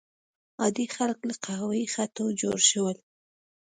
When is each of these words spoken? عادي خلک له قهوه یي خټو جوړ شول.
عادي 0.61 0.85
خلک 0.95 1.19
له 1.29 1.35
قهوه 1.43 1.73
یي 1.79 1.87
خټو 1.93 2.25
جوړ 2.41 2.57
شول. 2.69 2.97